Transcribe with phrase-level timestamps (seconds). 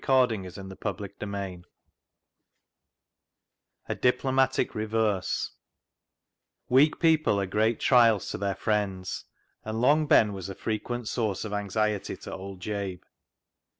[0.03, 0.73] A Diplomatic
[1.13, 1.19] Reverse
[3.87, 5.51] I I 215 A Diplomatic Reverse
[6.69, 9.25] Weak people are great trials to their friends,
[9.63, 13.01] and Long Ben was a frequent source of anxiety to old Jabe.